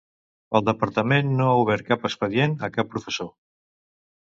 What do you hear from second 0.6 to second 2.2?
departament no ha obert cap